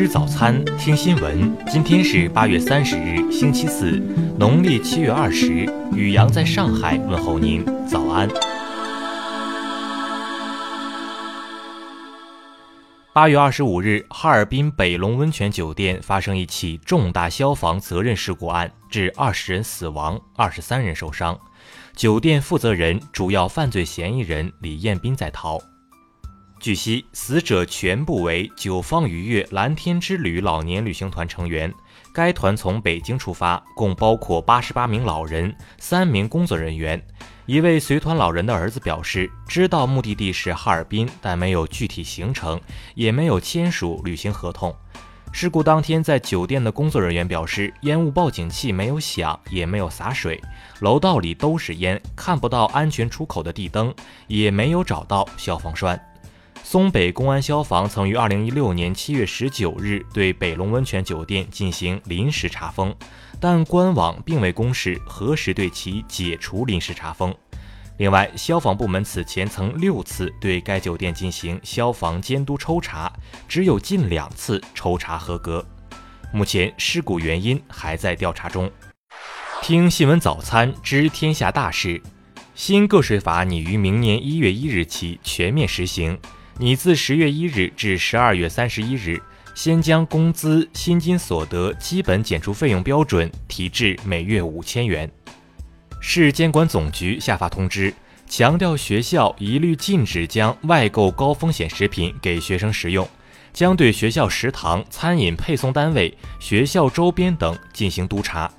[0.00, 1.54] 吃早餐，听新闻。
[1.70, 4.02] 今天是八月三十日，星期四，
[4.38, 5.70] 农历七月二十。
[5.92, 8.26] 雨阳在上海问候您，早安。
[13.12, 21.38] 八月二十五日，哈尔滨北龙温泉酒店发生一起重大消防责任事故案，致二十人死亡，二十三人受伤。
[21.94, 25.60] 酒店负责人、主要犯罪嫌疑人李彦斌在逃。
[26.60, 31.72] 据悉，死者全部为九方愉悦蓝天之旅老年旅行团成员。
[32.12, 37.02] 该团从北京出发，共包括八十八名老人、三名工作人员。
[37.46, 42.60] 一位随团老人的儿子表示，知道目的地是哈尔滨，但没有具体行程，
[42.94, 44.76] 也没有签署旅行合同。
[45.32, 50.38] 事故当天，在酒店的工作人员表示，烟雾报警器没有响，也没有洒水，
[50.80, 53.94] 楼道里都是烟，看不到安全出口的地灯，
[54.26, 55.98] 也没有找到消防栓。
[56.62, 62.94] 松北公安消防曾于二零一六年七月十九日对北龙温泉酒店进行临时查封，
[63.40, 67.34] 但官网并未公示何时对其解除临时查封。
[67.96, 73.12] 另外，消防部门此前曾六次对该酒店进行消防监督抽查，
[73.48, 75.66] 只有近两次抽查合格。
[76.32, 78.70] 目前事故原因还在调查中。
[79.60, 82.00] 听新闻早餐知天下大事，
[82.54, 86.16] 新个税法拟于明年一月一日起全面实行。
[86.60, 89.18] 拟自十月一日至十二月三十一日，
[89.54, 95.10] 先将工资薪金所得基本减除费用标准提至每月五千元。
[96.02, 97.94] 市监管总局下发通知，
[98.28, 103.08] 强调学校一律禁止将外购高风险食品给学生食用，
[103.54, 108.52] 将对学校食堂、餐饮配送单位、学校周边等进行督查。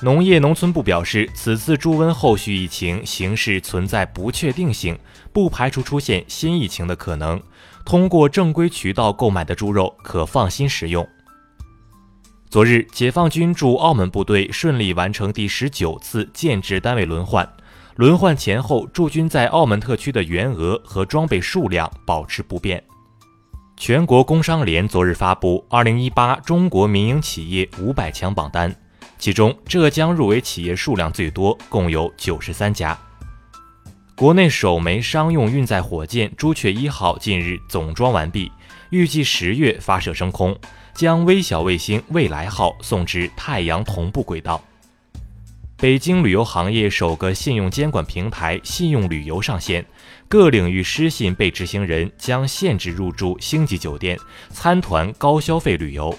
[0.00, 4.96] 农业农村部表示，此次猪瘟后续疫情形势存在不确定性，
[5.32, 7.42] 不排除出现新疫情的可能。
[7.84, 11.06] 通过正规渠道购买的猪肉可放心食用。
[12.48, 17.50] 昨日，解放军驻澳门部队顺利完成第十九次建制单位轮换，
[17.96, 22.80] 轮换前后驻军在澳门特区的员额和装备数量保持不变。
[23.76, 28.72] 全国工商联昨日发布二零一八中国民营企业五百强榜单。
[29.18, 32.96] 其中，浙江入围企业数量最多，共有九十三家。
[34.14, 38.50] 国内首枚商用运载火箭“朱雀一号”近日总装完毕，
[38.90, 40.56] 预计十月发射升空，
[40.94, 44.62] 将微小卫星“未来号”送至太阳同步轨道。
[45.76, 49.84] 北京旅游行业首个信用监管平台“信用旅游”上线，
[50.28, 54.18] 各领域失信被执行人将限制入住星级酒店、
[54.50, 56.16] 参团高消费旅游。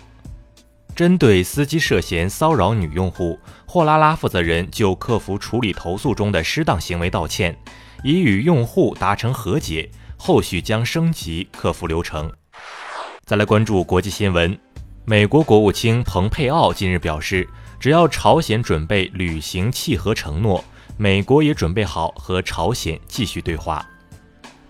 [0.99, 7.57] 针对司机涉嫌骚扰女用户，货拉拉负责人就客服处理投诉中的失当行为道歉，
[8.03, 12.29] 已与用户达成和解，后续将升级客服流程。
[13.23, 14.59] 再来关注国际新闻，
[15.05, 17.47] 美国国务卿蓬佩奥近日表示，
[17.79, 20.61] 只要朝鲜准备履行契合承诺，
[20.97, 23.87] 美国也准备好和朝鲜继续对话。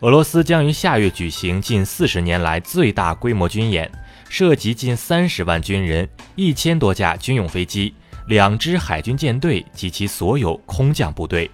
[0.02, 3.92] 俄罗斯将于下月举行近四十年来最大规模军演。
[4.30, 7.94] 涉及近三十万军人、一千多架军用飞机、
[8.28, 11.50] 两支海军舰队及其所有空降部队。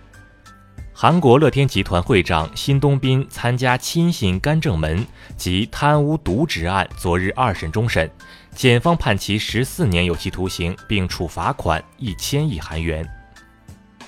[0.94, 8.10] 韩国乐天集团会长辛东斌参加亲信干政门及贪污渎职案，昨日二审终审，
[8.54, 13.06] 检方判其十四年有期徒刑，并处罚款一千亿韩元。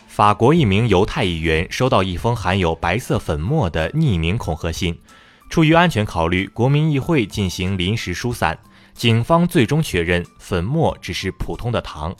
[0.07, 4.97] 法国一名犹太议员收到一封含有白色粉末的匿名恐吓信。
[5.49, 8.57] 出于安全考虑，国民议会进行临时疏散。
[8.93, 12.15] 警方最终确认，粉末只是普通的糖。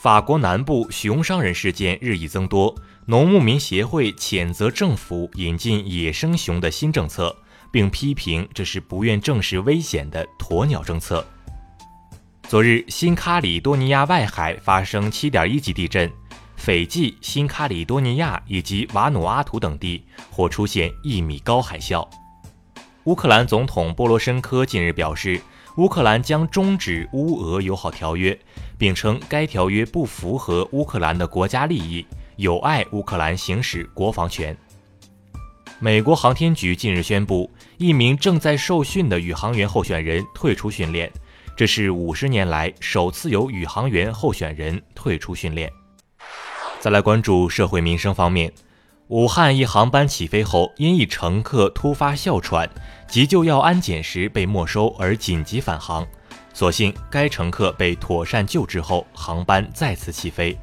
[0.00, 2.74] 法国南部熊伤人事件日益增多，
[3.06, 7.36] 农牧民协会谴责政府引进野生熊的新政策，
[7.70, 11.26] 并批评这是不愿正视危险的鸵鸟政策。
[12.48, 16.10] 昨日，新喀里多尼亚外海发生7.1级地震。
[16.56, 22.04] 斐济、新喀里多尼亚以及瓦努阿图等地或出现一米高海啸。
[23.08, 25.40] 乌克兰总统波罗申科近日表示，
[25.78, 28.38] 乌克兰将终止乌俄友好条约，
[28.76, 32.06] 并称该条约不符合乌克兰的国家利益，
[32.36, 34.54] 有碍乌克兰行使国防权。
[35.78, 41.10] 美国航天局近日宣布，一名正在受训的宇航员候选人退出训练，
[41.56, 45.72] 这是五十年来首次有宇航员候选人退出训练。
[46.78, 48.52] 再来关注社会民生方面，
[49.08, 52.68] 武汉一航班起飞后，因一乘客突发哮喘，
[53.08, 56.06] 急救药安检时被没收而紧急返航，
[56.52, 60.58] 所幸该乘客被妥善救治后，航班再次起飞。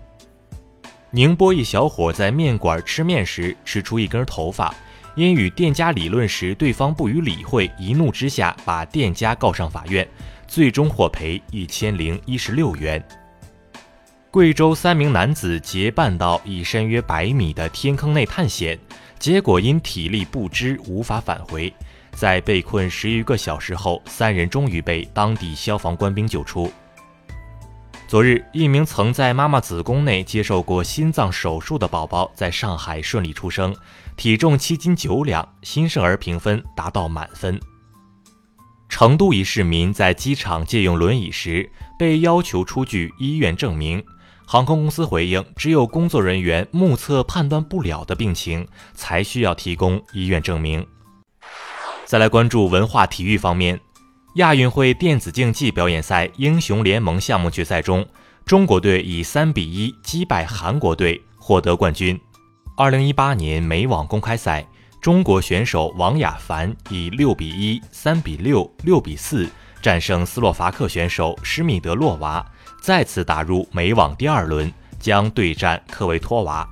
[1.10, 4.72] 宁波一小伙在面馆吃面时吃出一根头发，
[5.16, 10.08] 因与店家理论时对方不予理会，一怒之下把店家告上法院，
[10.48, 13.04] 最终获赔一千零一十六元。
[14.36, 18.78] 贵州三名男子结伴到一深约百米的天坑内探险，
[19.18, 21.74] 结果因体力不支无法返回，
[22.12, 26.70] 在被困十余个小时后，三人终于被当地消防官兵救出。
[28.10, 33.74] 昨日，一名曾在妈妈子宫内接受过心脏手术的宝宝在上海顺利出生，
[34.18, 37.58] 体重七斤九两，新生儿评分达到满分。
[38.90, 44.04] 成都一市民在机场借用轮椅时被要求出具医院证明。
[44.46, 50.86] 航空公司回应，只有工作人员目测判断不了的病情，才需要提供医院证明。
[52.06, 53.80] 再来关注文化体育方面，
[54.36, 58.06] 亚运会电子竞技表演赛英雄联盟项目决赛中，
[58.46, 62.20] 中国队以三比一击败韩国队，获得冠军。
[62.78, 64.68] 二零一八年美网公开赛，
[65.02, 69.50] 中国选手王雅凡以六比一、三比六、六比四
[69.86, 72.44] 战胜斯洛伐克选手施密德洛娃。
[72.82, 76.68] 再次打入美网第二轮，将对战科维托娃。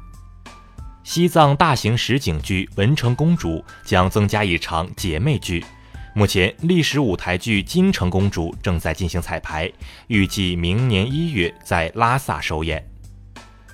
[1.03, 5.63] 西藏大型实景剧《文成公主》将增加一场姐妹剧。
[6.15, 9.71] 目前，历史舞台剧《金城公主》正在进行彩排，
[10.07, 12.83] 预计明年一月在拉萨首演。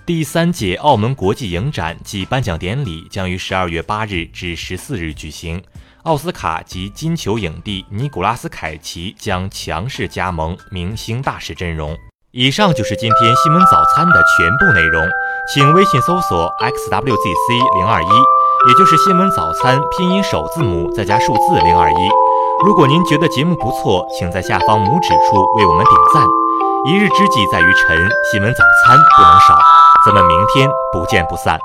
[0.05, 5.63] 第三届澳门国际影展暨颁奖典礼将于十二月八日至十四日举行。
[6.03, 11.93] 奥斯卡及金球影帝尼古拉斯凯奇将强势加盟明星大使阵容。
[12.31, 15.05] 以上就是今天新闻早餐的全部内容，
[15.53, 22.09] 请微信搜索 xwzc 零二一，也就是新闻早餐拼音首字母再加数字零二一。
[22.63, 26.25] 如果您觉得节目不错，请在下方拇指处为我们点赞。
[26.85, 29.59] 一日之计在于晨，新闻早餐不能少，
[30.05, 31.59] 咱们明天不见不散。